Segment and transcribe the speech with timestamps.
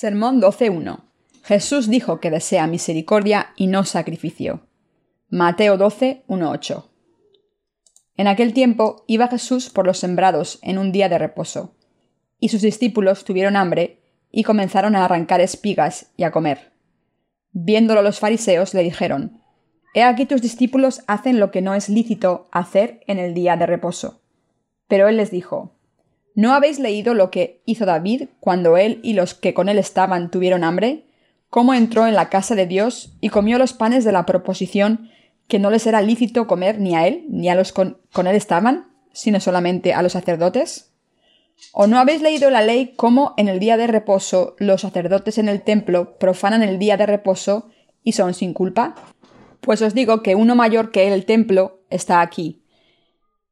[0.00, 1.00] Sermón 12.1.
[1.42, 4.60] Jesús dijo que desea misericordia y no sacrificio.
[5.28, 6.84] Mateo 12.1.8.
[8.16, 11.74] En aquel tiempo iba Jesús por los sembrados en un día de reposo,
[12.38, 14.00] y sus discípulos tuvieron hambre
[14.30, 16.70] y comenzaron a arrancar espigas y a comer.
[17.50, 19.42] Viéndolo los fariseos le dijeron,
[19.94, 23.66] He aquí tus discípulos hacen lo que no es lícito hacer en el día de
[23.66, 24.22] reposo.
[24.86, 25.77] Pero él les dijo,
[26.38, 30.30] ¿No habéis leído lo que hizo David cuando él y los que con él estaban
[30.30, 31.02] tuvieron hambre?
[31.50, 35.10] ¿Cómo entró en la casa de Dios y comió los panes de la proposición
[35.48, 38.36] que no les era lícito comer ni a él ni a los con, con él
[38.36, 40.92] estaban, sino solamente a los sacerdotes?
[41.72, 45.48] ¿O no habéis leído la ley cómo en el día de reposo los sacerdotes en
[45.48, 47.68] el templo profanan el día de reposo
[48.04, 48.94] y son sin culpa?
[49.60, 52.62] Pues os digo que uno mayor que el templo está aquí.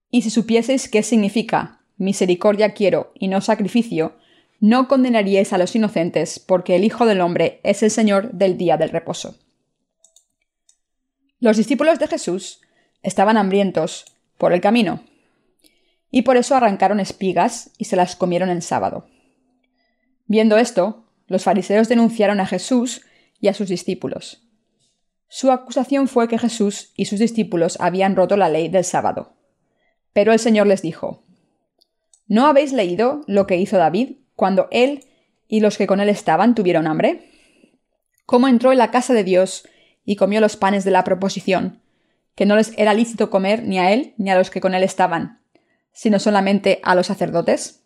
[0.09, 4.17] Y si supieseis qué significa misericordia quiero y no sacrificio,
[4.61, 8.77] no condenaríais a los inocentes, porque el Hijo del Hombre es el Señor del día
[8.77, 9.37] del reposo.
[11.39, 12.61] Los discípulos de Jesús
[13.03, 14.07] estaban hambrientos
[14.39, 15.03] por el camino,
[16.11, 19.07] y por eso arrancaron espigas y se las comieron en sábado.
[20.27, 23.03] Viendo esto, los fariseos denunciaron a Jesús
[23.41, 24.43] y a sus discípulos.
[25.29, 29.35] Su acusación fue que Jesús y sus discípulos habían roto la ley del sábado.
[30.13, 31.26] Pero el Señor les dijo,
[32.29, 35.05] ¿No habéis leído lo que hizo David cuando él
[35.49, 37.31] y los que con él estaban tuvieron hambre?
[38.25, 39.69] ¿Cómo entró en la casa de Dios
[40.05, 41.83] y comió los panes de la proposición,
[42.35, 44.83] que no les era lícito comer ni a él ni a los que con él
[44.83, 45.41] estaban,
[45.93, 47.85] sino solamente a los sacerdotes?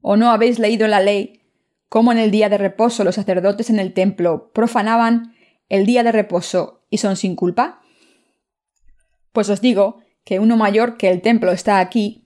[0.00, 1.42] ¿O no habéis leído en la ley
[1.88, 5.36] cómo en el día de reposo los sacerdotes en el templo profanaban
[5.68, 7.82] el día de reposo y son sin culpa?
[9.30, 12.21] Pues os digo que uno mayor que el templo está aquí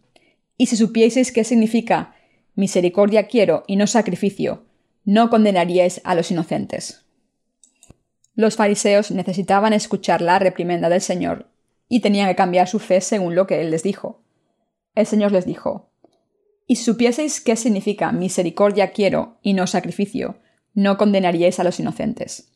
[0.56, 2.14] y si supieseis qué significa
[2.54, 4.64] misericordia quiero y no sacrificio,
[5.04, 7.04] no condenaríais a los inocentes.
[8.34, 11.48] Los fariseos necesitaban escuchar la reprimenda del Señor
[11.88, 14.22] y tenían que cambiar su fe según lo que Él les dijo.
[14.94, 15.90] El Señor les dijo,
[16.66, 20.38] Y si supieseis qué significa misericordia quiero y no sacrificio,
[20.74, 22.52] no condenaríais a los inocentes.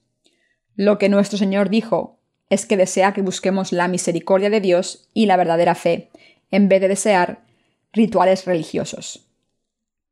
[0.74, 2.18] Lo que nuestro Señor dijo
[2.48, 6.10] es que desea que busquemos la misericordia de Dios y la verdadera fe,
[6.50, 7.44] en vez de desear
[7.92, 9.26] rituales religiosos.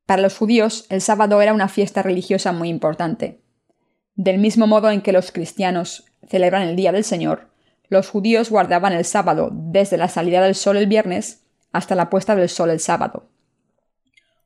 [0.07, 3.41] Para los judíos, el sábado era una fiesta religiosa muy importante.
[4.15, 7.51] Del mismo modo en que los cristianos celebran el Día del Señor,
[7.89, 12.35] los judíos guardaban el sábado desde la salida del sol el viernes hasta la puesta
[12.35, 13.29] del sol el sábado.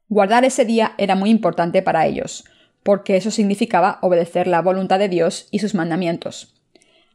[0.08, 2.44] Guardar ese día era muy importante para ellos,
[2.82, 6.54] porque eso significaba obedecer la voluntad de Dios y sus mandamientos.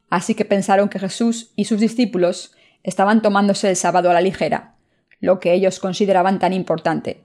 [0.10, 4.77] Así que pensaron que Jesús y sus discípulos estaban tomándose el sábado a la ligera,
[5.20, 7.24] lo que ellos consideraban tan importante,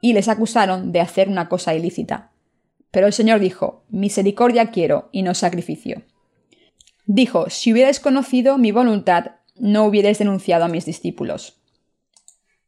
[0.00, 2.30] y les acusaron de hacer una cosa ilícita.
[2.90, 6.02] Pero el Señor dijo, Misericordia quiero y no sacrificio.
[7.06, 11.60] Dijo, Si hubierais conocido mi voluntad, no hubierais denunciado a mis discípulos.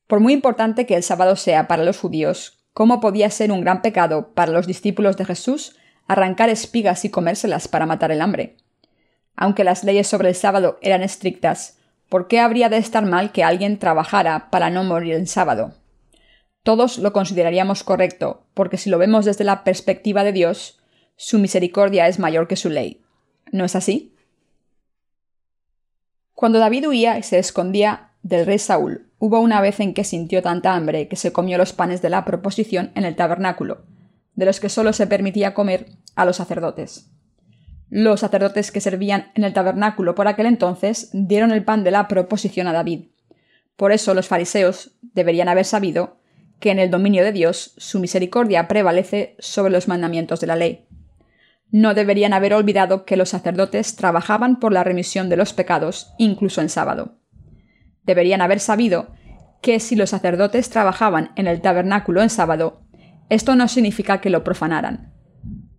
[0.07, 3.81] Por muy importante que el sábado sea para los judíos, ¿cómo podía ser un gran
[3.81, 5.77] pecado para los discípulos de Jesús
[6.09, 8.57] arrancar espigas y comérselas para matar el hambre?
[9.37, 11.79] Aunque las leyes sobre el sábado eran estrictas,
[12.11, 15.75] ¿Por qué habría de estar mal que alguien trabajara para no morir el sábado?
[16.65, 20.81] Todos lo consideraríamos correcto, porque si lo vemos desde la perspectiva de Dios,
[21.15, 23.01] su misericordia es mayor que su ley.
[23.53, 24.17] ¿No es así?
[26.35, 30.43] Cuando David huía y se escondía del rey Saúl, hubo una vez en que sintió
[30.43, 33.85] tanta hambre que se comió los panes de la proposición en el tabernáculo,
[34.35, 37.09] de los que solo se permitía comer a los sacerdotes.
[37.91, 42.07] Los sacerdotes que servían en el tabernáculo por aquel entonces dieron el pan de la
[42.07, 43.09] proposición a David.
[43.77, 46.21] Por eso los fariseos deberían haber sabido
[46.61, 50.87] que en el dominio de Dios su misericordia prevalece sobre los mandamientos de la ley.
[51.73, 56.61] No deberían haber olvidado que los sacerdotes trabajaban por la remisión de los pecados, incluso
[56.61, 57.19] en sábado.
[58.05, 59.15] Deberían haber sabido
[59.63, 62.83] que si los sacerdotes trabajaban en el tabernáculo en sábado,
[63.31, 65.13] esto no significa que lo profanaran.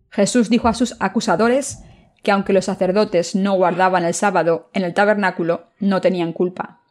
[0.09, 1.83] Jesús dijo a sus acusadores
[2.23, 6.81] que aunque los sacerdotes no guardaban el sábado en el tabernáculo, no tenían culpa.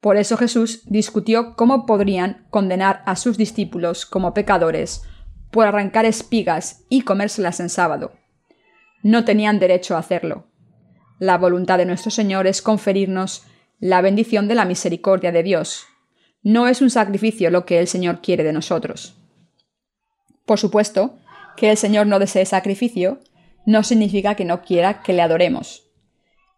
[0.00, 5.02] Por eso Jesús discutió cómo podrían condenar a sus discípulos como pecadores
[5.50, 8.12] por arrancar espigas y comérselas en sábado.
[9.02, 10.46] No tenían derecho a hacerlo.
[11.18, 13.44] La voluntad de nuestro Señor es conferirnos
[13.78, 15.86] la bendición de la misericordia de Dios.
[16.42, 19.16] No es un sacrificio lo que el Señor quiere de nosotros.
[20.44, 21.18] Por supuesto
[21.56, 23.18] que el Señor no desee sacrificio,
[23.66, 25.90] no significa que no quiera que le adoremos.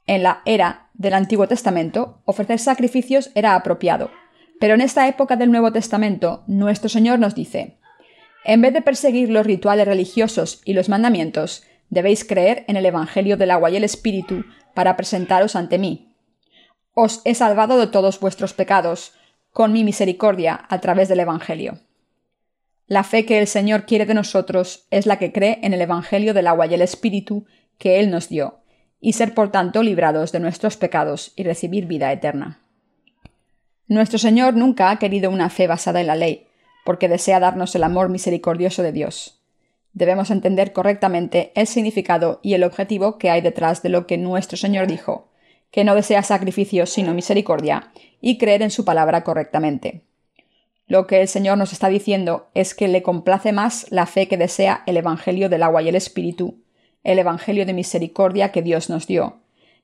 [0.06, 4.10] En la era del Antiguo Testamento, ofrecer sacrificios era apropiado,
[4.60, 7.78] pero en esta época del Nuevo Testamento, nuestro Señor nos dice,
[8.44, 13.36] En vez de perseguir los rituales religiosos y los mandamientos, debéis creer en el Evangelio
[13.36, 14.44] del agua y el Espíritu
[14.74, 16.14] para presentaros ante mí.
[16.94, 19.12] Os he salvado de todos vuestros pecados,
[19.52, 21.80] con mi misericordia, a través del Evangelio.
[22.88, 26.32] La fe que el Señor quiere de nosotros es la que cree en el Evangelio
[26.32, 27.44] del agua y el Espíritu
[27.76, 28.60] que Él nos dio,
[28.98, 32.62] y ser por tanto librados de nuestros pecados y recibir vida eterna.
[33.88, 36.46] Nuestro Señor nunca ha querido una fe basada en la ley,
[36.86, 39.38] porque desea darnos el amor misericordioso de Dios.
[39.92, 44.56] Debemos entender correctamente el significado y el objetivo que hay detrás de lo que nuestro
[44.56, 45.28] Señor dijo,
[45.70, 47.92] que no desea sacrificios sino misericordia,
[48.22, 50.04] y creer en su palabra correctamente.
[50.88, 54.38] Lo que el Señor nos está diciendo es que le complace más la fe que
[54.38, 56.62] desea el Evangelio del agua y el Espíritu,
[57.04, 59.36] el Evangelio de misericordia que Dios nos dio,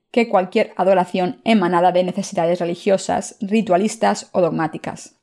[0.09, 5.15] que cualquier adoración emanada de necesidades religiosas, ritualistas o dogmáticas.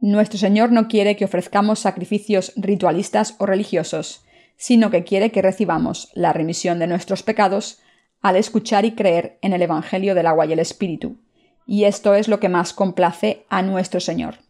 [0.00, 4.24] Nuestro Señor no quiere que ofrezcamos sacrificios ritualistas o religiosos,
[4.56, 7.80] sino que quiere que recibamos la remisión de nuestros pecados
[8.22, 11.18] al escuchar y creer en el Evangelio del agua y el Espíritu,
[11.66, 14.43] y esto es lo que más complace a nuestro Señor.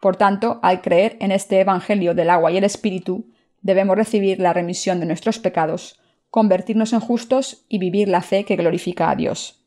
[0.00, 3.26] Por tanto, al creer en este Evangelio del agua y el Espíritu,
[3.60, 6.00] debemos recibir la remisión de nuestros pecados,
[6.30, 9.62] convertirnos en justos y vivir la fe que glorifica a Dios.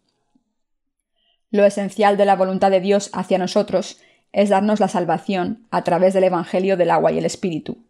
[1.52, 4.02] Lo esencial de la voluntad de Dios hacia nosotros
[4.32, 7.86] es darnos la salvación a través del Evangelio del agua y el Espíritu.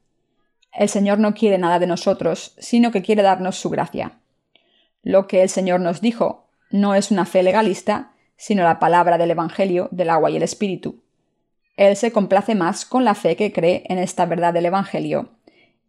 [0.73, 4.19] El Señor no quiere nada de nosotros, sino que quiere darnos su gracia.
[5.01, 9.31] Lo que el Señor nos dijo no es una fe legalista, sino la palabra del
[9.31, 11.02] Evangelio del agua y el Espíritu.
[11.75, 15.29] Él se complace más con la fe que cree en esta verdad del Evangelio,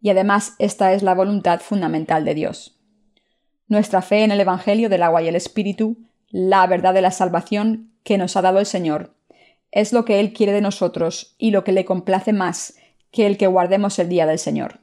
[0.01, 2.79] y además esta es la voluntad fundamental de Dios.
[3.67, 5.97] Nuestra fe en el Evangelio del agua y el Espíritu,
[6.29, 9.15] la verdad de la salvación que nos ha dado el Señor,
[9.71, 12.75] es lo que Él quiere de nosotros y lo que le complace más
[13.11, 14.79] que el que guardemos el día del Señor.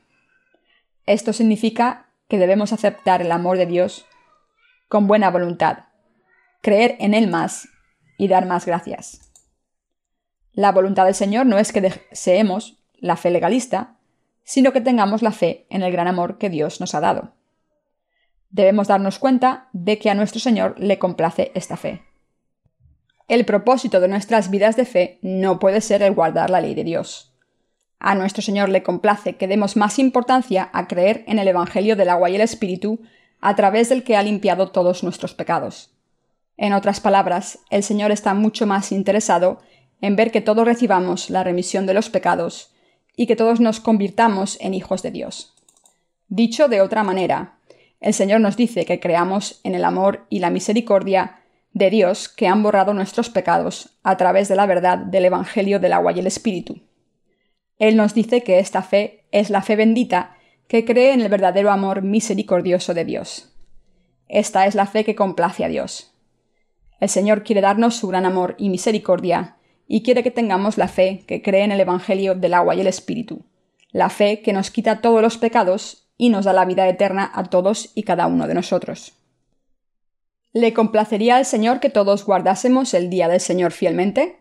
[1.07, 4.07] Esto significa que debemos aceptar el amor de Dios
[4.89, 5.85] con buena voluntad,
[6.61, 7.69] creer en Él más
[8.19, 9.32] y dar más gracias.
[10.53, 13.97] La voluntad del Señor no es que deseemos la fe legalista,
[14.45, 17.33] sino que tengamos la fe en el gran amor que Dios nos ha dado.
[18.51, 22.03] Debemos darnos cuenta de que a nuestro Señor le complace esta fe.
[23.29, 26.85] El propósito de nuestras vidas de fe no puede ser el guardar la ley de
[26.85, 27.33] Dios.
[27.99, 32.11] A nuestro Señor le complace que demos más importancia a creer en el Evangelio del
[32.11, 33.01] agua y el Espíritu,
[33.41, 35.95] a través del que ha limpiado todos nuestros pecados.
[36.59, 39.61] En otras palabras, el Señor está mucho más interesado
[40.03, 42.75] en ver que todos recibamos la remisión de los pecados
[43.17, 45.55] y que todos nos convirtamos en hijos de Dios.
[46.29, 47.59] Dicho de otra manera,
[48.01, 51.39] el Señor nos dice que creamos en el amor y la misericordia
[51.73, 55.93] de Dios que han borrado nuestros pecados a través de la verdad del Evangelio del
[55.93, 56.81] agua y el Espíritu.
[57.79, 60.37] Él nos dice que esta fe es la fe bendita
[60.69, 63.55] que cree en el verdadero amor misericordioso de Dios.
[64.29, 66.13] Esta es la fe que complace a Dios.
[66.99, 71.25] El Señor quiere darnos su gran amor y misericordia, y quiere que tengamos la fe
[71.27, 73.45] que cree en el Evangelio del agua y el Espíritu,
[73.91, 77.45] la fe que nos quita todos los pecados y nos da la vida eterna a
[77.45, 79.15] todos y cada uno de nosotros.
[80.53, 84.39] ¿Le complacería al Señor que todos guardásemos el día del Señor fielmente?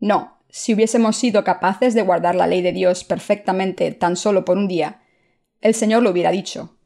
[0.00, 4.58] No, si hubiésemos sido capaces de guardar la ley de Dios perfectamente tan solo por
[4.58, 5.02] un día,
[5.60, 6.76] el Señor lo hubiera dicho.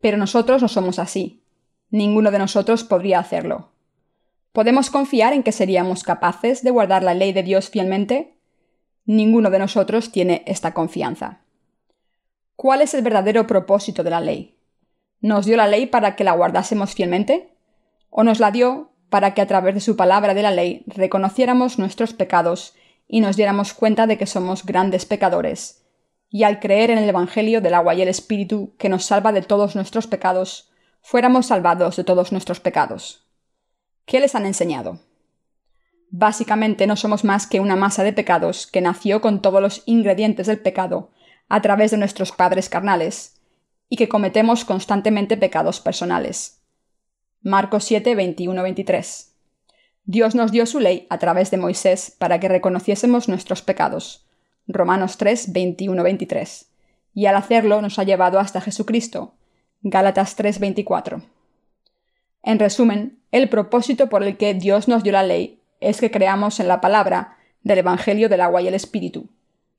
[0.00, 1.42] Pero nosotros no somos así.
[1.90, 3.72] Ninguno de nosotros podría hacerlo.
[4.56, 8.38] ¿Podemos confiar en que seríamos capaces de guardar la ley de Dios fielmente?
[9.04, 11.42] Ninguno de nosotros tiene esta confianza.
[12.54, 14.56] ¿Cuál es el verdadero propósito de la ley?
[15.20, 17.50] ¿Nos dio la ley para que la guardásemos fielmente?
[18.08, 21.78] o nos la dio para que a través de su palabra de la ley reconociéramos
[21.78, 22.74] nuestros pecados
[23.06, 25.84] y nos diéramos cuenta de que somos grandes pecadores,
[26.30, 29.42] y al creer en el Evangelio del agua y el Espíritu que nos salva de
[29.42, 30.70] todos nuestros pecados,
[31.02, 33.25] fuéramos salvados de todos nuestros pecados.
[34.06, 35.00] ¿Qué les han enseñado?
[36.10, 40.46] Básicamente no somos más que una masa de pecados que nació con todos los ingredientes
[40.46, 41.10] del pecado
[41.48, 43.36] a través de nuestros padres carnales,
[43.88, 46.62] y que cometemos constantemente pecados personales.
[47.42, 49.32] Marcos 7, 21, 23.
[50.04, 54.26] Dios nos dio su ley a través de Moisés para que reconociésemos nuestros pecados.
[54.68, 56.70] Romanos 3, 21, 23.
[57.14, 59.34] Y al hacerlo nos ha llevado hasta Jesucristo.
[59.82, 61.22] Gálatas 3, 24.
[62.46, 66.60] En resumen, el propósito por el que Dios nos dio la ley es que creamos
[66.60, 69.28] en la palabra del Evangelio del agua y el Espíritu,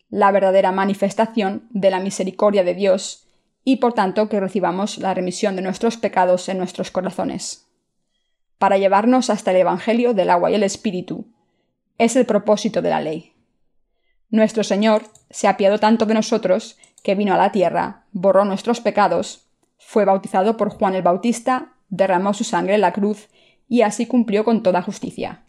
[0.09, 3.25] la verdadera manifestación de la misericordia de Dios
[3.63, 7.69] y por tanto que recibamos la remisión de nuestros pecados en nuestros corazones.
[8.57, 11.25] Para llevarnos hasta el Evangelio del agua y el Espíritu,
[11.97, 13.31] es el propósito de la ley.
[14.29, 19.47] Nuestro Señor se apiadó tanto de nosotros que vino a la tierra, borró nuestros pecados,
[19.77, 23.29] fue bautizado por Juan el Bautista, derramó su sangre en la cruz
[23.67, 25.43] y así cumplió con toda justicia.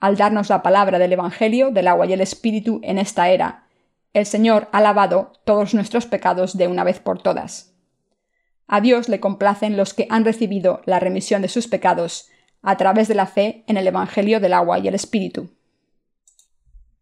[0.00, 3.66] Al darnos la palabra del Evangelio del agua y el Espíritu en esta era,
[4.14, 7.74] el Señor ha lavado todos nuestros pecados de una vez por todas.
[8.66, 12.28] A Dios le complacen los que han recibido la remisión de sus pecados
[12.62, 15.50] a través de la fe en el Evangelio del agua y el Espíritu.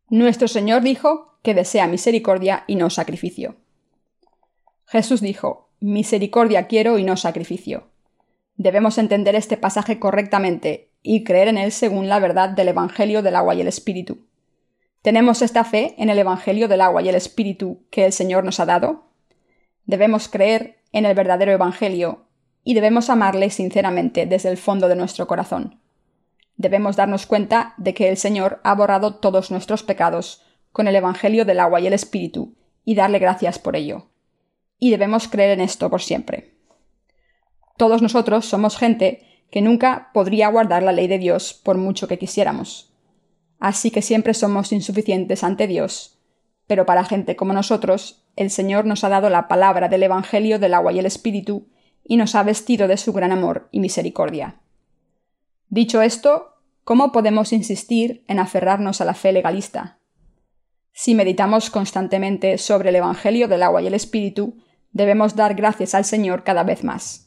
[0.08, 3.56] Nuestro Señor dijo que desea misericordia y no sacrificio.
[4.86, 7.88] Jesús dijo, Misericordia quiero y no sacrificio.
[8.56, 13.36] Debemos entender este pasaje correctamente y creer en él según la verdad del Evangelio del
[13.36, 14.26] agua y el Espíritu.
[15.02, 18.58] ¿Tenemos esta fe en el Evangelio del agua y el Espíritu que el Señor nos
[18.58, 19.04] ha dado?
[19.84, 22.24] Debemos creer en el verdadero Evangelio
[22.64, 25.78] y debemos amarle sinceramente desde el fondo de nuestro corazón.
[26.56, 31.44] Debemos darnos cuenta de que el Señor ha borrado todos nuestros pecados con el Evangelio
[31.44, 34.08] del agua y el Espíritu y darle gracias por ello.
[34.78, 36.55] Y debemos creer en esto por siempre.
[37.76, 42.18] Todos nosotros somos gente que nunca podría guardar la ley de Dios por mucho que
[42.18, 42.92] quisiéramos.
[43.58, 46.18] Así que siempre somos insuficientes ante Dios.
[46.66, 50.74] Pero para gente como nosotros, el Señor nos ha dado la palabra del Evangelio del
[50.74, 51.68] agua y el Espíritu,
[52.04, 54.60] y nos ha vestido de su gran amor y misericordia.
[55.68, 56.54] Dicho esto,
[56.84, 59.98] ¿cómo podemos insistir en aferrarnos a la fe legalista?
[60.92, 64.56] Si meditamos constantemente sobre el Evangelio del agua y el Espíritu,
[64.92, 67.25] debemos dar gracias al Señor cada vez más.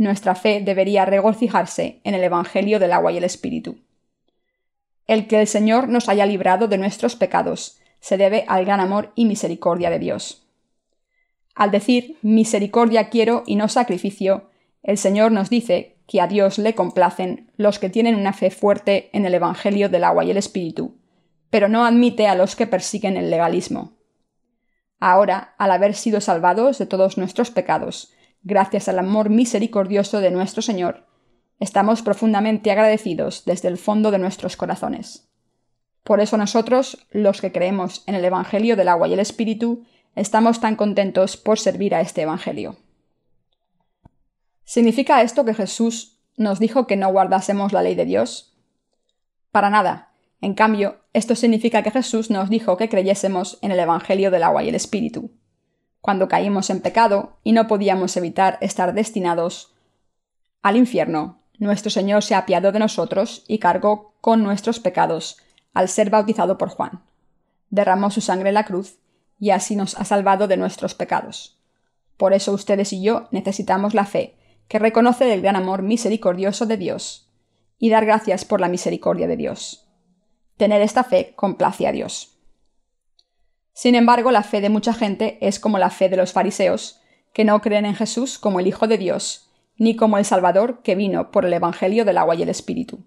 [0.00, 3.80] Nuestra fe debería regocijarse en el Evangelio del agua y el Espíritu.
[5.06, 9.12] El que el Señor nos haya librado de nuestros pecados se debe al gran amor
[9.14, 10.48] y misericordia de Dios.
[11.54, 14.48] Al decir misericordia quiero y no sacrificio,
[14.82, 19.10] el Señor nos dice que a Dios le complacen los que tienen una fe fuerte
[19.12, 20.96] en el Evangelio del agua y el Espíritu,
[21.50, 23.98] pero no admite a los que persiguen el legalismo.
[24.98, 30.62] Ahora, al haber sido salvados de todos nuestros pecados, gracias al amor misericordioso de nuestro
[30.62, 31.10] Señor,
[31.60, 35.28] Estamos profundamente agradecidos desde el fondo de nuestros corazones.
[36.04, 39.84] Por eso nosotros, los que creemos en el Evangelio del agua y el Espíritu,
[40.16, 42.78] estamos tan contentos por servir a este Evangelio.
[44.64, 48.56] ¿Significa esto que Jesús nos dijo que no guardásemos la ley de Dios?
[49.50, 50.14] Para nada.
[50.40, 54.64] En cambio, esto significa que Jesús nos dijo que creyésemos en el Evangelio del agua
[54.64, 55.30] y el Espíritu.
[56.00, 59.74] Cuando caímos en pecado y no podíamos evitar estar destinados
[60.62, 65.38] al infierno, nuestro Señor se apiadó de nosotros y cargó con nuestros pecados
[65.74, 67.02] al ser bautizado por Juan.
[67.68, 68.98] Derramó su sangre en la cruz
[69.38, 71.58] y así nos ha salvado de nuestros pecados.
[72.16, 74.36] Por eso ustedes y yo necesitamos la fe,
[74.68, 77.30] que reconoce el gran amor misericordioso de Dios,
[77.78, 79.86] y dar gracias por la misericordia de Dios.
[80.56, 82.36] Tener esta fe complace a Dios.
[83.80, 87.00] Sin embargo, la fe de mucha gente es como la fe de los fariseos,
[87.32, 90.94] que no creen en Jesús como el Hijo de Dios ni como el Salvador que
[90.94, 93.06] vino por el Evangelio del agua y el Espíritu.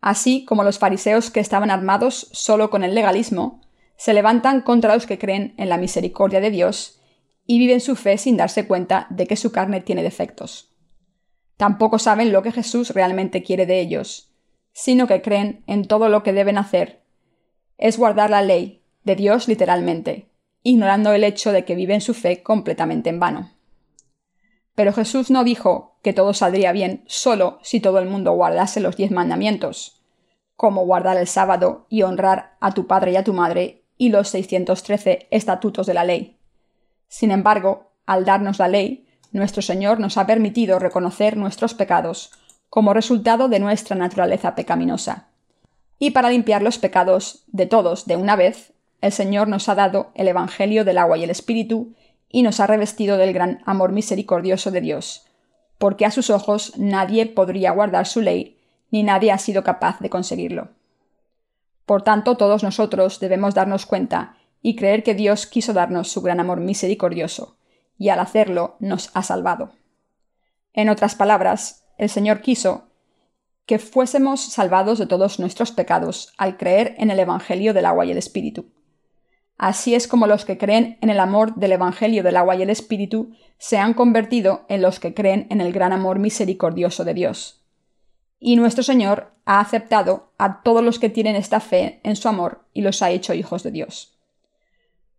[0.00, 3.60] Así como los fariseos que estaban armados solo con el legalismo,
[3.96, 7.00] se levantan contra los que creen en la misericordia de Dios
[7.46, 10.74] y viven su fe sin darse cuenta de que su carne tiene defectos.
[11.56, 14.34] Tampoco saben lo que Jesús realmente quiere de ellos,
[14.72, 17.04] sino que creen en todo lo que deben hacer.
[17.76, 20.30] Es guardar la ley, de Dios literalmente,
[20.62, 23.52] ignorando el hecho de que viven su fe completamente en vano.
[24.74, 28.96] Pero Jesús no dijo que todo saldría bien solo si todo el mundo guardase los
[28.96, 30.02] diez mandamientos,
[30.56, 34.28] como guardar el sábado y honrar a tu padre y a tu madre y los
[34.28, 36.38] 613 estatutos de la ley.
[37.08, 42.30] Sin embargo, al darnos la ley, nuestro Señor nos ha permitido reconocer nuestros pecados
[42.70, 45.28] como resultado de nuestra naturaleza pecaminosa.
[45.98, 50.10] Y para limpiar los pecados de todos de una vez, el Señor nos ha dado
[50.14, 51.94] el Evangelio del agua y el Espíritu
[52.28, 55.26] y nos ha revestido del gran amor misericordioso de Dios,
[55.78, 58.58] porque a sus ojos nadie podría guardar su ley,
[58.90, 60.70] ni nadie ha sido capaz de conseguirlo.
[61.86, 66.40] Por tanto, todos nosotros debemos darnos cuenta y creer que Dios quiso darnos su gran
[66.40, 67.56] amor misericordioso,
[67.96, 69.72] y al hacerlo nos ha salvado.
[70.72, 72.88] En otras palabras, el Señor quiso
[73.66, 78.10] que fuésemos salvados de todos nuestros pecados al creer en el Evangelio del agua y
[78.10, 78.66] el Espíritu.
[79.58, 82.70] Así es como los que creen en el amor del Evangelio del agua y el
[82.70, 87.64] Espíritu se han convertido en los que creen en el gran amor misericordioso de Dios.
[88.38, 92.66] Y nuestro Señor ha aceptado a todos los que tienen esta fe en su amor
[92.72, 94.16] y los ha hecho hijos de Dios.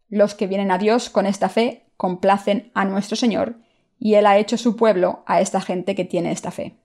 [0.07, 3.57] Los que vienen a Dios con esta fe complacen a nuestro Señor
[3.99, 6.77] y Él ha hecho su pueblo a esta gente que tiene esta fe.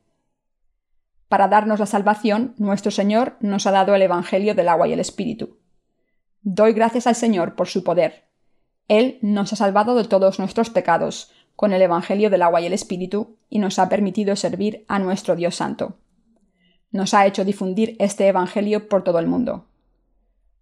[1.29, 5.01] Para darnos la salvación, nuestro Señor nos ha dado el Evangelio del agua y el
[5.01, 5.59] Espíritu.
[6.47, 8.25] Doy gracias al Señor por su poder.
[8.89, 12.75] Él nos ha salvado de todos nuestros pecados con el Evangelio del agua y el
[12.75, 15.97] Espíritu y nos ha permitido servir a nuestro Dios Santo.
[16.91, 19.69] Nos ha hecho difundir este Evangelio por todo el mundo.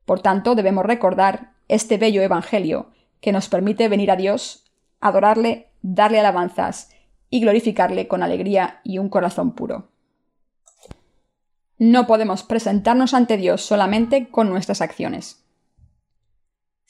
[0.04, 4.70] Por tanto, debemos recordar este bello Evangelio que nos permite venir a Dios,
[5.00, 6.90] adorarle, darle alabanzas
[7.28, 9.88] y glorificarle con alegría y un corazón puro.
[11.76, 15.41] No podemos presentarnos ante Dios solamente con nuestras acciones.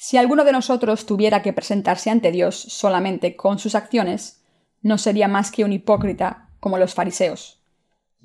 [0.05, 4.45] Si alguno de nosotros tuviera que presentarse ante Dios solamente con sus acciones,
[4.81, 7.63] no sería más que un hipócrita como los fariseos,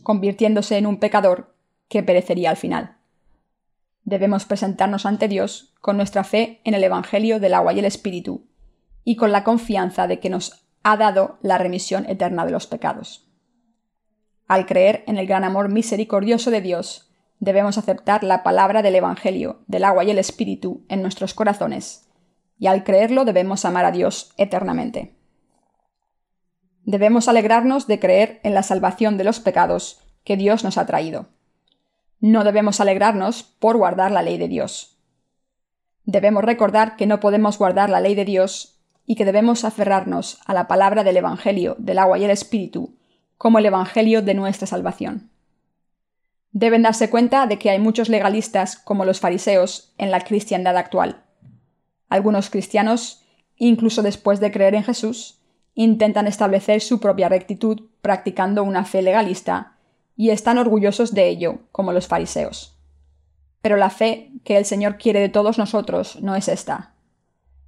[0.02, 1.54] convirtiéndose en un pecador
[1.88, 2.98] que perecería al final.
[4.06, 8.48] Debemos presentarnos ante Dios con nuestra fe en el Evangelio del agua y el Espíritu,
[9.04, 13.30] y con la confianza de que nos ha dado la remisión eterna de los pecados.
[14.48, 17.07] Al creer en el gran amor misericordioso de Dios,
[17.40, 22.08] debemos aceptar la palabra del Evangelio, del agua y el Espíritu en nuestros corazones,
[22.60, 25.16] y al creerlo debemos amar a Dios eternamente.
[26.84, 31.28] Debemos alegrarnos de creer en la salvación de los pecados que Dios nos ha traído.
[32.20, 34.98] No debemos alegrarnos por guardar la ley de Dios.
[36.06, 40.54] Debemos recordar que no podemos guardar la ley de Dios y que debemos aferrarnos a
[40.54, 42.98] la palabra del Evangelio, del agua y el Espíritu,
[43.38, 45.30] como el Evangelio de nuestra salvación.
[46.52, 51.24] Deben darse cuenta de que hay muchos legalistas como los fariseos en la cristiandad actual.
[52.10, 53.26] Algunos cristianos,
[53.56, 55.42] incluso después de creer en Jesús,
[55.74, 59.78] intentan establecer su propia rectitud practicando una fe legalista
[60.16, 62.76] y están orgullosos de ello, como los fariseos.
[63.62, 66.96] Pero la fe que el Señor quiere de todos nosotros no es esta.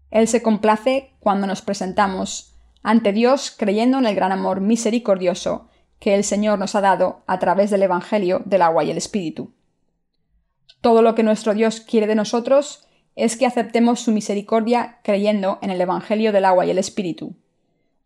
[0.09, 5.67] Él se complace cuando nos presentamos ante Dios creyendo en el gran amor misericordioso
[5.99, 9.53] que el Señor nos ha dado a través del Evangelio del agua y el Espíritu.
[10.81, 15.71] Todo lo que nuestro Dios quiere de nosotros es que aceptemos su misericordia creyendo en
[15.71, 17.35] el Evangelio del agua y el Espíritu,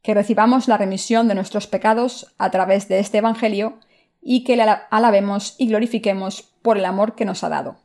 [0.01, 3.79] que recibamos la remisión de nuestros pecados a través de este Evangelio
[4.21, 7.77] y que le alabemos y glorifiquemos por el amor que nos ha dado.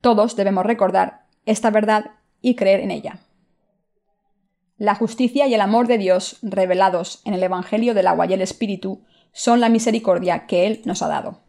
[0.00, 3.18] Todos debemos recordar esta verdad y creer en ella.
[4.76, 8.42] La justicia y el amor de Dios revelados en el Evangelio del agua y el
[8.42, 11.40] Espíritu son la misericordia que Él nos ha dado.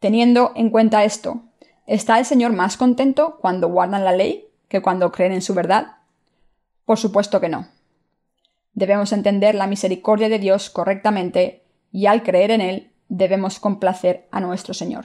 [0.00, 1.42] Teniendo en cuenta esto,
[1.86, 5.98] ¿está el Señor más contento cuando guardan la ley que cuando creen en su verdad?
[6.86, 7.68] Por supuesto que no.
[8.72, 14.40] Debemos entender la misericordia de Dios correctamente y al creer en Él debemos complacer a
[14.40, 15.04] nuestro Señor.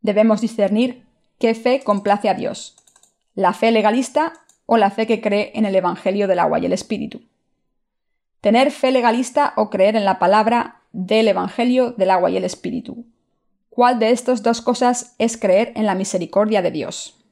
[0.00, 1.04] Debemos discernir
[1.40, 2.76] qué fe complace a Dios,
[3.34, 4.32] la fe legalista
[4.64, 7.22] o la fe que cree en el Evangelio del agua y el Espíritu
[8.44, 13.06] tener fe legalista o creer en la palabra del Evangelio del agua y el Espíritu.
[13.70, 17.24] ¿Cuál de estas dos cosas es creer en la misericordia de Dios?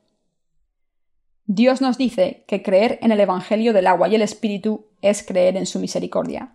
[1.44, 5.59] Dios nos dice que creer en el Evangelio del agua y el Espíritu es creer
[5.59, 6.55] en su misericordia.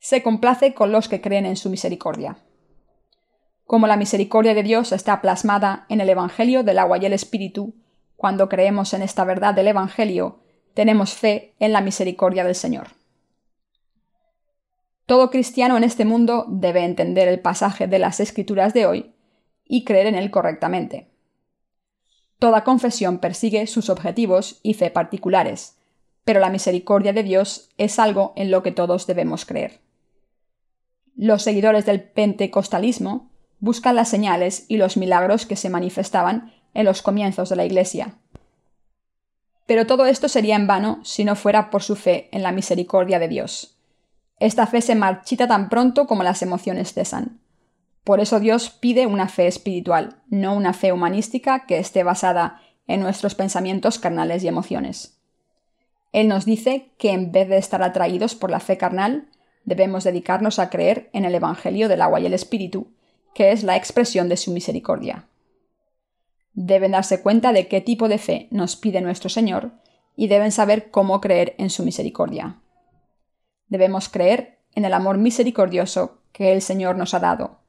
[0.00, 2.38] Se complace con los que creen en su misericordia.
[3.66, 7.76] Como la misericordia de Dios está plasmada en el Evangelio del agua y el Espíritu,
[8.16, 10.40] cuando creemos en esta verdad del Evangelio,
[10.74, 12.99] tenemos fe en la misericordia del Señor.
[15.10, 19.12] Todo cristiano en este mundo debe entender el pasaje de las Escrituras de hoy
[19.66, 21.08] y creer en él correctamente.
[22.38, 25.76] Toda confesión persigue sus objetivos y fe particulares,
[26.22, 29.80] pero la misericordia de Dios es algo en lo que todos debemos creer.
[31.16, 37.02] Los seguidores del pentecostalismo buscan las señales y los milagros que se manifestaban en los
[37.02, 38.14] comienzos de la Iglesia.
[39.66, 43.18] Pero todo esto sería en vano si no fuera por su fe en la misericordia
[43.18, 43.76] de Dios.
[44.40, 47.40] Esta fe se marchita tan pronto como las emociones cesan.
[48.04, 53.00] Por eso Dios pide una fe espiritual, no una fe humanística que esté basada en
[53.00, 55.18] nuestros pensamientos carnales y emociones.
[56.12, 59.28] Él nos dice que en vez de estar atraídos por la fe carnal,
[59.64, 62.88] debemos dedicarnos a creer en el Evangelio del agua y el Espíritu,
[63.34, 65.26] que es la expresión de su misericordia.
[66.54, 69.72] Deben darse cuenta de qué tipo de fe nos pide nuestro Señor
[70.16, 72.56] y deben saber cómo creer en su misericordia.
[73.70, 77.60] Debemos creer en el amor misericordioso que el Señor nos ha dado,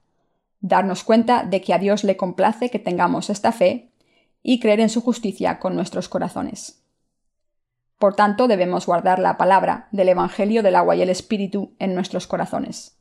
[0.59, 3.91] darnos cuenta de que a Dios le complace que tengamos esta fe
[4.43, 6.83] y creer en su justicia con nuestros corazones.
[7.99, 12.25] Por tanto, debemos guardar la palabra del Evangelio del agua y el Espíritu en nuestros
[12.25, 12.97] corazones.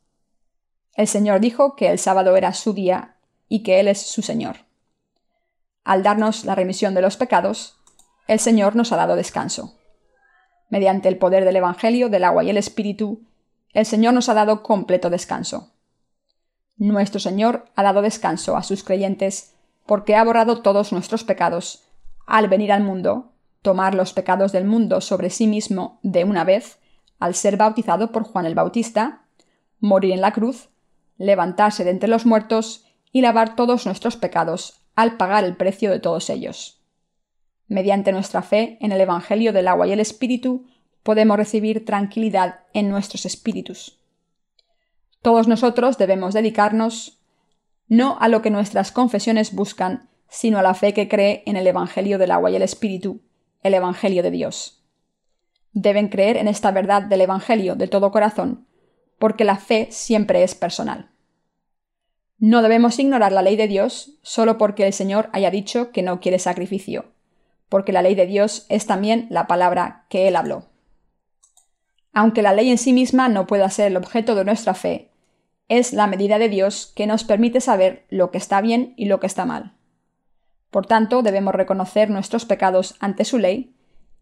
[0.94, 3.16] El Señor dijo que el sábado era su día
[3.48, 4.56] y que Él es su Señor.
[5.84, 7.78] Al darnos la remisión de los pecados,
[8.28, 9.79] el Señor nos ha dado descanso.
[10.70, 13.22] Mediante el poder del Evangelio, del agua y el Espíritu,
[13.72, 15.72] el Señor nos ha dado completo descanso.
[16.76, 19.54] Nuestro Señor ha dado descanso a sus creyentes
[19.84, 21.84] porque ha borrado todos nuestros pecados,
[22.26, 26.78] al venir al mundo, tomar los pecados del mundo sobre sí mismo de una vez,
[27.18, 29.24] al ser bautizado por Juan el Bautista,
[29.80, 30.70] morir en la cruz,
[31.18, 36.00] levantarse de entre los muertos y lavar todos nuestros pecados, al pagar el precio de
[36.00, 36.79] todos ellos.
[37.70, 40.66] Mediante nuestra fe en el Evangelio del agua y el Espíritu,
[41.04, 44.00] podemos recibir tranquilidad en nuestros espíritus.
[45.22, 47.22] Todos nosotros debemos dedicarnos
[47.86, 51.64] no a lo que nuestras confesiones buscan, sino a la fe que cree en el
[51.64, 53.20] Evangelio del agua y el Espíritu,
[53.62, 54.84] el Evangelio de Dios.
[55.72, 58.66] Deben creer en esta verdad del Evangelio de todo corazón,
[59.20, 61.12] porque la fe siempre es personal.
[62.36, 66.18] No debemos ignorar la ley de Dios solo porque el Señor haya dicho que no
[66.18, 67.12] quiere sacrificio,
[67.70, 70.64] porque la ley de Dios es también la palabra que Él habló.
[72.12, 75.10] Aunque la ley en sí misma no pueda ser el objeto de nuestra fe,
[75.68, 79.20] es la medida de Dios que nos permite saber lo que está bien y lo
[79.20, 79.72] que está mal.
[80.70, 83.74] Por tanto, debemos reconocer nuestros pecados ante su ley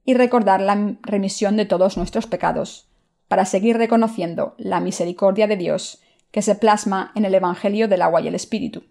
[0.04, 2.88] y recordar la remisión de todos nuestros pecados,
[3.28, 8.20] para seguir reconociendo la misericordia de Dios que se plasma en el Evangelio del agua
[8.20, 8.84] y el Espíritu.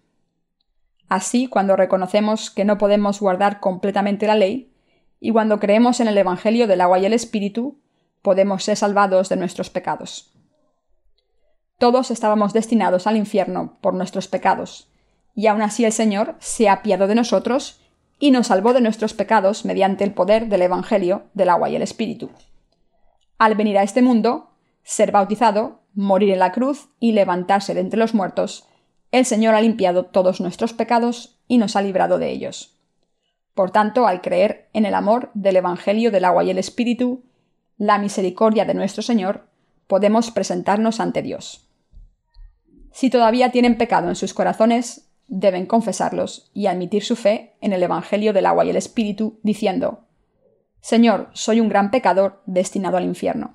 [1.08, 4.72] Así, cuando reconocemos que no podemos guardar completamente la ley,
[5.20, 7.80] y cuando creemos en el Evangelio del agua y el Espíritu,
[8.22, 10.32] podemos ser salvados de nuestros pecados.
[11.78, 14.92] Todos estábamos destinados al infierno por nuestros pecados,
[15.34, 17.80] y aun así el Señor se ha apiado de nosotros
[18.18, 21.82] y nos salvó de nuestros pecados mediante el poder del Evangelio del agua y el
[21.82, 22.30] Espíritu.
[23.38, 24.50] Al venir a este mundo,
[24.82, 28.67] ser bautizado, morir en la cruz y levantarse de entre los muertos,
[29.10, 32.76] el Señor ha limpiado todos nuestros pecados y nos ha librado de ellos.
[33.54, 37.24] Por tanto, al creer en el amor del Evangelio del agua y el Espíritu,
[37.76, 39.48] la misericordia de nuestro Señor,
[39.86, 41.66] podemos presentarnos ante Dios.
[42.92, 47.82] Si todavía tienen pecado en sus corazones, deben confesarlos y admitir su fe en el
[47.82, 50.04] Evangelio del agua y el Espíritu, diciendo
[50.80, 53.52] Señor, soy un gran pecador destinado al infierno,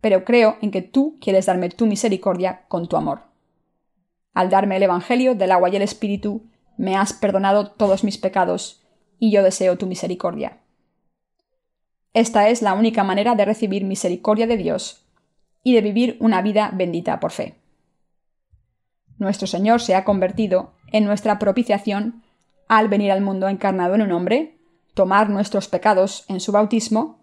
[0.00, 3.27] pero creo en que tú quieres darme tu misericordia con tu amor.
[4.34, 6.42] Al darme el Evangelio del agua y el Espíritu,
[6.76, 8.82] me has perdonado todos mis pecados,
[9.18, 10.58] y yo deseo tu misericordia.
[12.12, 15.04] Esta es la única manera de recibir misericordia de Dios
[15.62, 17.56] y de vivir una vida bendita por fe
[19.18, 22.22] nuestro Señor se ha convertido en nuestra propiciación
[22.68, 24.58] al venir al mundo encarnado en un hombre,
[24.94, 27.18] tomar nuestros pecados en su bautismo,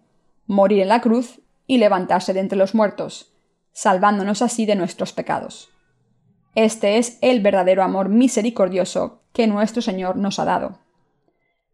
[0.46, 3.32] morir en la cruz y levantarse de entre los muertos,
[3.72, 5.70] salvándonos así de nuestros pecados.
[6.56, 10.78] Este es el verdadero amor misericordioso que nuestro Señor nos ha dado.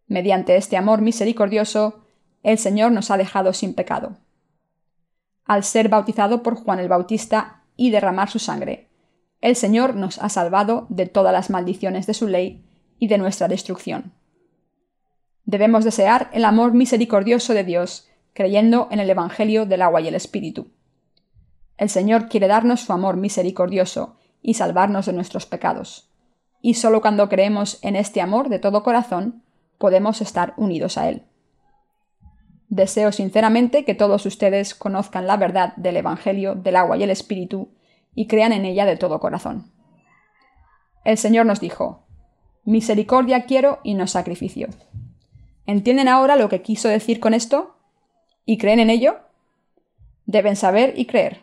[0.08, 2.04] Mediante este amor misericordioso,
[2.42, 4.16] el Señor nos ha dejado sin pecado.
[5.44, 8.88] Al ser bautizado por Juan el Bautista y derramar su sangre,
[9.40, 12.66] el Señor nos ha salvado de todas las maldiciones de su ley
[12.98, 14.12] y de nuestra destrucción.
[15.44, 20.16] Debemos desear el amor misericordioso de Dios, creyendo en el Evangelio del agua y el
[20.16, 20.72] Espíritu.
[21.76, 26.10] El Señor quiere darnos su amor misericordioso y salvarnos de nuestros pecados.
[26.60, 29.42] Y solo cuando creemos en este amor de todo corazón,
[29.78, 31.22] podemos estar unidos a Él.
[32.68, 37.68] Deseo sinceramente que todos ustedes conozcan la verdad del Evangelio del agua y el Espíritu
[38.14, 39.70] y crean en ella de todo corazón.
[41.04, 42.06] El Señor nos dijo,
[42.64, 44.68] Misericordia quiero y no sacrificio.
[45.66, 47.76] ¿Entienden ahora lo que quiso decir con esto?
[48.44, 49.16] ¿Y creen en ello?
[50.26, 51.42] Deben saber y creer.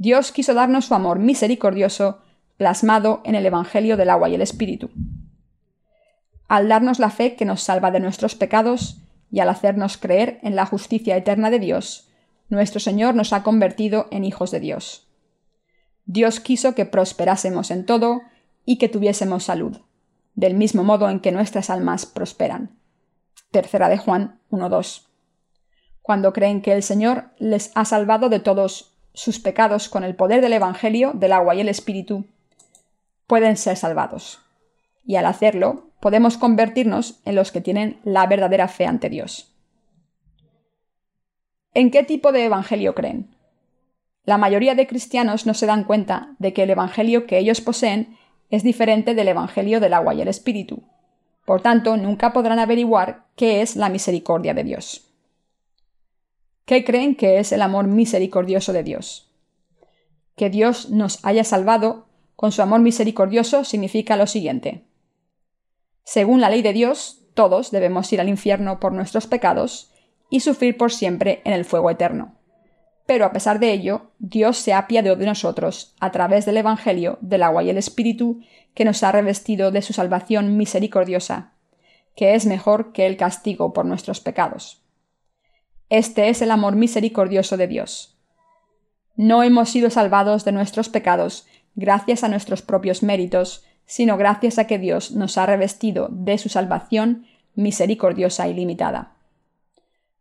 [0.00, 2.22] Dios quiso darnos su amor misericordioso
[2.56, 4.88] plasmado en el Evangelio del agua y el Espíritu.
[6.48, 10.56] Al darnos la fe que nos salva de nuestros pecados y al hacernos creer en
[10.56, 12.08] la justicia eterna de Dios,
[12.48, 15.06] nuestro Señor nos ha convertido en hijos de Dios.
[16.06, 18.22] Dios quiso que prosperásemos en todo
[18.64, 19.82] y que tuviésemos salud,
[20.34, 22.78] del mismo modo en que nuestras almas prosperan.
[23.50, 25.08] Tercera de Juan 1.2.
[26.00, 30.40] Cuando creen que el Señor les ha salvado de todos sus pecados con el poder
[30.40, 32.26] del Evangelio, del agua y el Espíritu,
[33.26, 34.40] pueden ser salvados.
[35.04, 39.54] Y al hacerlo, podemos convertirnos en los que tienen la verdadera fe ante Dios.
[41.72, 43.34] ¿En qué tipo de Evangelio creen?
[44.24, 48.16] La mayoría de cristianos no se dan cuenta de que el Evangelio que ellos poseen
[48.50, 50.82] es diferente del Evangelio del agua y el Espíritu.
[51.44, 55.09] Por tanto, nunca podrán averiguar qué es la misericordia de Dios.
[56.64, 59.30] ¿Qué creen que es el amor misericordioso de Dios?
[60.36, 64.84] Que Dios nos haya salvado con su amor misericordioso significa lo siguiente.
[66.04, 69.90] Según la ley de Dios, todos debemos ir al infierno por nuestros pecados
[70.30, 72.40] y sufrir por siempre en el fuego eterno
[73.10, 77.18] pero a pesar de ello, Dios se ha apiadado de nosotros a través del Evangelio
[77.20, 78.38] del agua y el Espíritu
[78.72, 81.54] que nos ha revestido de su salvación misericordiosa,
[82.14, 84.79] que es mejor que el castigo por nuestros pecados.
[85.90, 88.16] Este es el amor misericordioso de Dios.
[89.16, 94.68] No hemos sido salvados de nuestros pecados gracias a nuestros propios méritos, sino gracias a
[94.68, 97.26] que Dios nos ha revestido de su salvación
[97.56, 99.16] misericordiosa y limitada.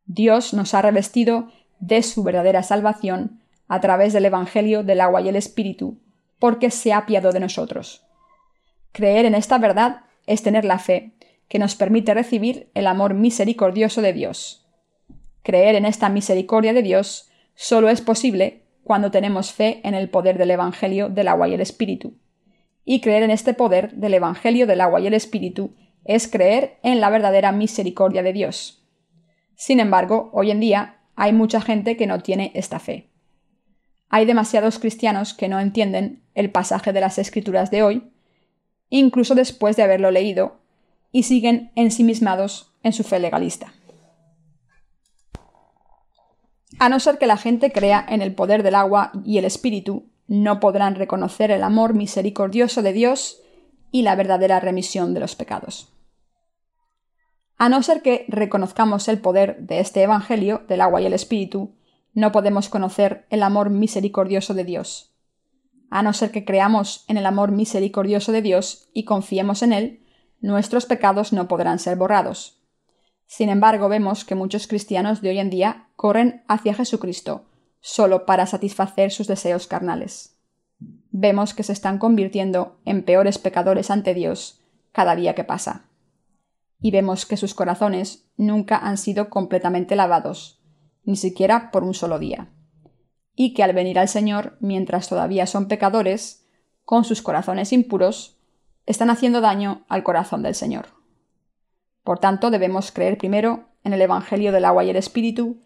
[0.08, 5.30] Dios nos ha revestido de su verdadera salvación a través del Evangelio del agua y
[5.30, 6.00] el Espíritu,
[6.40, 8.08] porque se ha apiado de nosotros.
[8.92, 11.12] Creer en esta verdad es tener la fe,
[11.48, 14.66] que nos permite recibir el amor misericordioso de Dios.
[15.50, 20.38] Creer en esta misericordia de Dios solo es posible cuando tenemos fe en el poder
[20.38, 22.20] del Evangelio del agua y el Espíritu.
[22.86, 25.74] Y creer en este poder del Evangelio del agua y el Espíritu
[26.06, 28.88] es creer en la verdadera misericordia de Dios.
[29.56, 33.10] Sin embargo, hoy en día hay mucha gente que no tiene esta fe.
[34.08, 38.12] Hay demasiados cristianos que no entienden el pasaje de las Escrituras de hoy,
[38.90, 40.60] incluso después de haberlo leído,
[41.12, 43.74] y siguen ensimismados en su fe legalista.
[46.80, 50.10] A no ser que la gente crea en el poder del agua y el espíritu,
[50.28, 53.42] no podrán reconocer el amor misericordioso de Dios
[53.92, 55.92] y la verdadera remisión de los pecados.
[57.58, 61.76] A no ser que reconozcamos el poder de este Evangelio del agua y el Espíritu,
[62.14, 65.14] no podemos conocer el amor misericordioso de Dios.
[65.90, 70.06] A no ser que creamos en el amor misericordioso de Dios y confiemos en Él,
[70.40, 72.59] nuestros pecados no podrán ser borrados.
[73.32, 77.46] Sin embargo, vemos que muchos cristianos de hoy en día corren hacia Jesucristo
[77.80, 80.36] solo para satisfacer sus deseos carnales.
[81.12, 84.62] Vemos que se están convirtiendo en peores pecadores ante Dios
[84.92, 85.86] cada día que pasa
[86.82, 90.60] y vemos que sus corazones nunca han sido completamente lavados,
[91.04, 92.50] ni siquiera por un solo día,
[93.36, 96.48] y que al venir al Señor, mientras todavía son pecadores,
[96.84, 98.40] con sus corazones impuros,
[98.88, 100.99] están haciendo daño al corazón del Señor.
[102.04, 105.62] Por tanto, debemos creer primero en el Evangelio del agua y el Espíritu,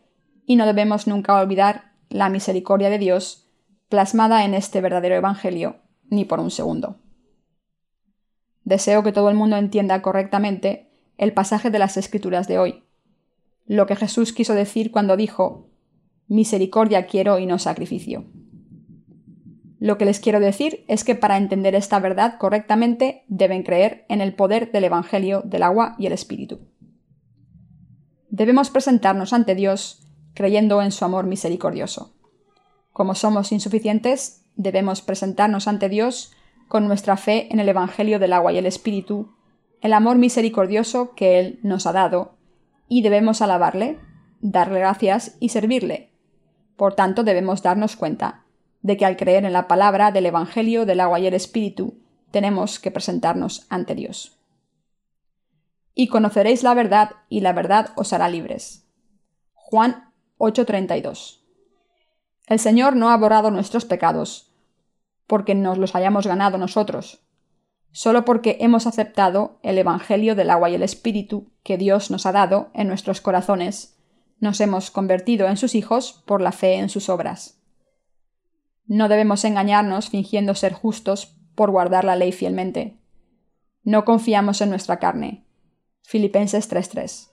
[0.46, 3.50] y no debemos nunca olvidar la misericordia de Dios
[3.90, 5.78] plasmada en este verdadero Evangelio,
[6.10, 6.98] ni por un segundo.
[8.64, 12.84] Deseo que todo el mundo entienda correctamente el pasaje de las Escrituras de hoy.
[13.66, 15.70] Lo que Jesús quiso decir cuando dijo,
[16.28, 18.26] Misericordia quiero y no sacrificio.
[19.84, 24.22] Lo que les quiero decir es que para entender esta verdad correctamente deben creer en
[24.22, 26.62] el poder del Evangelio del agua y el Espíritu.
[28.30, 32.16] Debemos presentarnos ante Dios creyendo en su amor misericordioso.
[32.94, 36.32] Como somos insuficientes, debemos presentarnos ante Dios
[36.70, 39.36] con nuestra fe en el Evangelio del agua y el Espíritu
[39.82, 42.38] el amor misericordioso que Él nos ha dado,
[42.88, 44.00] y debemos alabarle,
[44.40, 46.14] darle gracias y servirle.
[46.78, 48.43] Por tanto, debemos darnos cuenta
[48.84, 51.98] de que al creer en la palabra del Evangelio del agua y el Espíritu,
[52.30, 54.38] tenemos que presentarnos ante Dios.
[55.96, 58.86] Y conoceréis la verdad, y la verdad os hará libres.
[59.54, 61.40] Juan 8:32.
[62.48, 64.52] El Señor no ha borrado nuestros pecados,
[65.28, 67.22] porque nos los hayamos ganado nosotros,
[67.92, 72.34] solo porque hemos aceptado el Evangelio del agua y el Espíritu que Dios nos ha
[72.34, 73.98] dado en nuestros corazones,
[74.40, 77.63] nos hemos convertido en sus hijos por la fe en sus obras.
[78.86, 82.98] No debemos engañarnos fingiendo ser justos por guardar la ley fielmente.
[83.84, 85.46] No confiamos en nuestra carne.
[86.02, 87.32] Filipenses 3:3.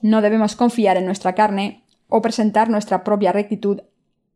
[0.00, 3.80] No debemos confiar en nuestra carne o presentar nuestra propia rectitud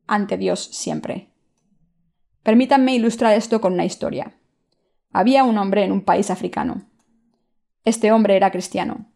[0.06, 1.32] ante Dios siempre.
[2.42, 4.38] Permítanme ilustrar esto con una historia.
[5.12, 6.88] Había un hombre en un país africano.
[7.84, 9.12] Este hombre era cristiano.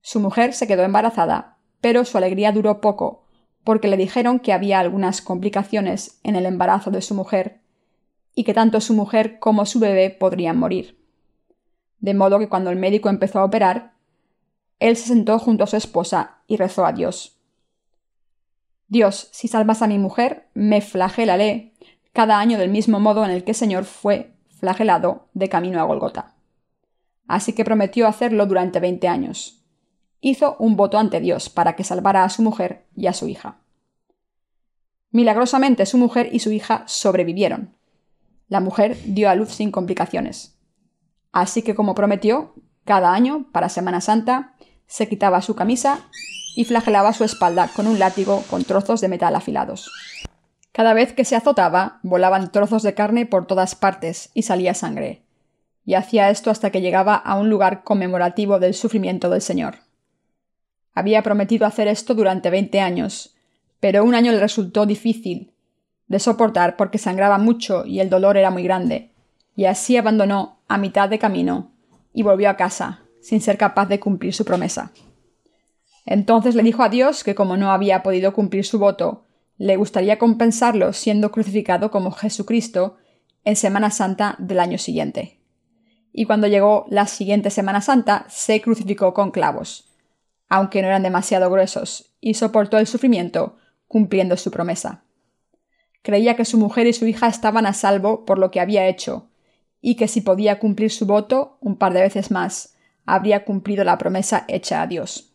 [0.00, 3.25] Su mujer se quedó embarazada, pero su alegría duró poco,
[3.66, 7.62] porque le dijeron que había algunas complicaciones en el embarazo de su mujer,
[8.32, 11.04] y que tanto su mujer como su bebé podrían morir.
[11.98, 13.94] De modo que cuando el médico empezó a operar,
[14.78, 17.40] él se sentó junto a su esposa y rezó a Dios.
[18.86, 21.74] Dios, si salvas a mi mujer, me flagelaré
[22.12, 25.84] cada año del mismo modo en el que el Señor fue flagelado de camino a
[25.84, 26.36] Golgota.
[27.26, 29.55] Así que prometió hacerlo durante veinte años.
[30.20, 33.58] Hizo un voto ante Dios para que salvara a su mujer y a su hija.
[35.10, 37.74] Milagrosamente su mujer y su hija sobrevivieron.
[38.48, 40.58] La mujer dio a luz sin complicaciones.
[41.32, 44.54] Así que como prometió, cada año, para Semana Santa,
[44.86, 46.00] se quitaba su camisa
[46.54, 49.90] y flagelaba su espalda con un látigo con trozos de metal afilados.
[50.72, 55.22] Cada vez que se azotaba, volaban trozos de carne por todas partes y salía sangre.
[55.84, 59.85] Y hacía esto hasta que llegaba a un lugar conmemorativo del sufrimiento del Señor.
[60.96, 63.36] Había prometido hacer esto durante veinte años,
[63.80, 65.52] pero un año le resultó difícil
[66.08, 69.10] de soportar porque sangraba mucho y el dolor era muy grande,
[69.54, 71.70] y así abandonó a mitad de camino
[72.14, 74.90] y volvió a casa, sin ser capaz de cumplir su promesa.
[76.06, 79.26] Entonces le dijo a Dios que como no había podido cumplir su voto,
[79.58, 82.96] le gustaría compensarlo siendo crucificado como Jesucristo
[83.44, 85.40] en Semana Santa del año siguiente.
[86.10, 89.90] Y cuando llegó la siguiente Semana Santa, se crucificó con clavos,
[90.48, 93.56] aunque no eran demasiado gruesos, y soportó el sufrimiento,
[93.88, 95.04] cumpliendo su promesa.
[96.02, 99.30] Creía que su mujer y su hija estaban a salvo por lo que había hecho,
[99.80, 103.98] y que si podía cumplir su voto un par de veces más, habría cumplido la
[103.98, 105.32] promesa hecha a Dios.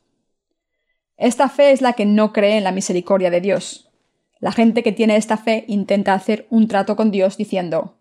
[1.18, 3.92] Esta fe es la que no cree en la misericordia de Dios.
[4.40, 8.00] La gente que tiene esta fe intenta hacer un trato con Dios diciendo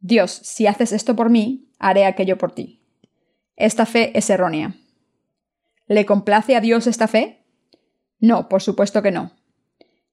[0.00, 2.82] Dios, si haces esto por mí, haré aquello por ti.
[3.56, 4.74] Esta fe es errónea.
[5.88, 7.46] ¿Le complace a Dios esta fe?
[8.20, 9.32] No, por supuesto que no.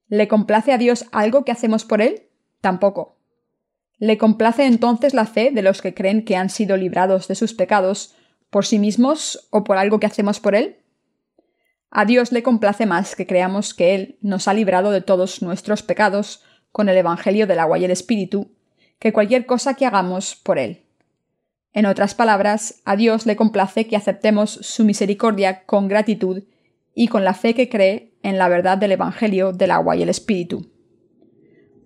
[0.08, 2.30] ¿Le complace a Dios algo que hacemos por Él?
[2.62, 3.18] Tampoco.
[3.98, 7.54] ¿Le complace entonces la fe de los que creen que han sido librados de sus
[7.54, 8.16] pecados
[8.50, 10.78] por sí mismos o por algo que hacemos por Él?
[11.92, 15.84] A Dios le complace más que creamos que Él nos ha librado de todos nuestros
[15.84, 18.52] pecados con el Evangelio del agua y el Espíritu,
[18.98, 20.85] que cualquier cosa que hagamos por Él.
[21.76, 26.44] En otras palabras, a Dios le complace que aceptemos su misericordia con gratitud
[26.96, 30.08] y con la fe que cree en la verdad del Evangelio del agua y el
[30.08, 30.72] Espíritu.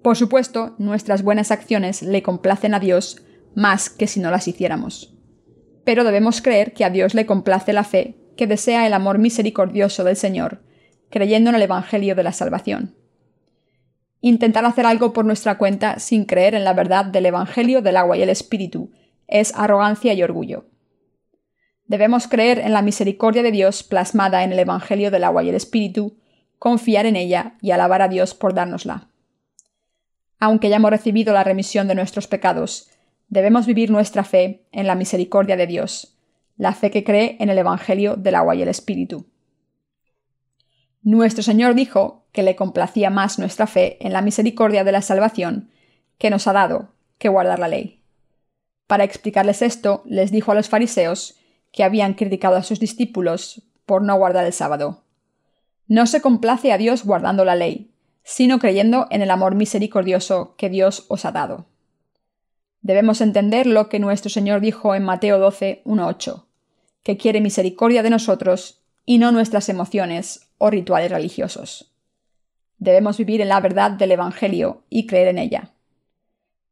[0.03, 3.23] Por supuesto, nuestras buenas acciones le complacen a Dios
[3.55, 5.17] más que si no las hiciéramos.
[5.85, 10.03] Pero debemos creer que a Dios le complace la fe que desea el amor misericordioso
[10.03, 10.61] del Señor,
[11.09, 12.95] creyendo en el Evangelio de la salvación.
[14.21, 18.17] Intentar hacer algo por nuestra cuenta sin creer en la verdad del Evangelio del agua
[18.17, 18.91] y el Espíritu
[19.29, 20.65] es arrogancia y orgullo.
[21.85, 25.55] Debemos creer en la misericordia de Dios plasmada en el Evangelio del agua y el
[25.55, 26.17] Espíritu,
[26.59, 29.07] confiar en ella y alabar a Dios por dárnosla.
[30.39, 32.89] Aunque hayamos recibido la remisión de nuestros pecados,
[33.27, 36.17] debemos vivir nuestra fe en la misericordia de Dios,
[36.57, 39.25] la fe que cree en el Evangelio del agua y el Espíritu.
[41.01, 45.71] Nuestro Señor dijo que le complacía más nuestra fe en la misericordia de la salvación
[46.17, 47.98] que nos ha dado que guardar la ley.
[48.89, 51.35] Para explicarles esto, les dijo a los fariseos
[51.71, 55.03] que habían criticado a sus discípulos por no guardar el sábado.
[55.87, 57.91] No se complace a Dios guardando la ley,
[58.23, 61.67] sino creyendo en el amor misericordioso que Dios os ha dado.
[62.81, 66.45] Debemos entender lo que nuestro Señor dijo en Mateo 12, 1-8,
[67.03, 71.93] que quiere misericordia de nosotros y no nuestras emociones o rituales religiosos.
[72.79, 75.73] Debemos vivir en la verdad del Evangelio y creer en ella.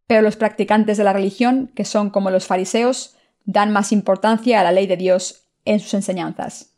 [0.08, 3.16] Pero los practicantes de la religión, que son como los fariseos,
[3.46, 6.74] dan más importancia a la ley de Dios en sus enseñanzas.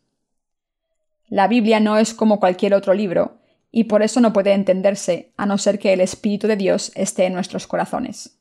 [1.28, 3.40] La Biblia no es como cualquier otro libro,
[3.72, 7.26] y por eso no puede entenderse a no ser que el Espíritu de Dios esté
[7.26, 8.40] en nuestros corazones.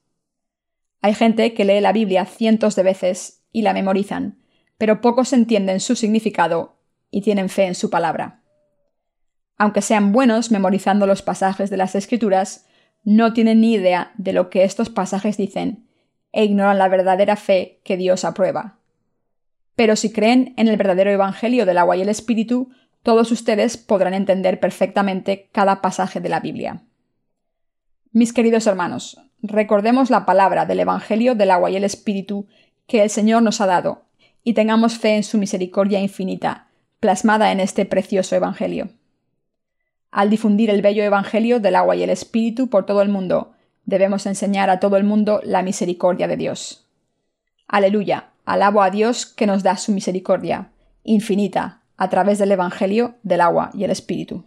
[1.00, 4.38] Hay gente que lee la Biblia cientos de veces y la memorizan,
[4.78, 6.76] pero pocos entienden su significado
[7.10, 8.42] y tienen fe en su palabra.
[9.56, 12.66] Aunque sean buenos memorizando los pasajes de las Escrituras,
[13.04, 15.86] no tienen ni idea de lo que estos pasajes dicen
[16.32, 18.78] e ignoran la verdadera fe que Dios aprueba.
[19.74, 22.70] Pero si creen en el verdadero Evangelio del agua y el Espíritu,
[23.02, 26.82] todos ustedes podrán entender perfectamente cada pasaje de la Biblia.
[28.12, 32.46] Mis queridos hermanos, recordemos la palabra del Evangelio del agua y el Espíritu
[32.86, 34.06] que el Señor nos ha dado,
[34.42, 36.68] y tengamos fe en su misericordia infinita,
[37.00, 38.90] plasmada en este precioso Evangelio.
[40.10, 43.52] Al difundir el bello Evangelio del agua y el Espíritu por todo el mundo,
[43.84, 46.86] debemos enseñar a todo el mundo la misericordia de Dios.
[47.66, 50.70] Aleluya, alabo a Dios que nos da su misericordia,
[51.04, 54.44] infinita, a través del Evangelio del agua y el Espíritu.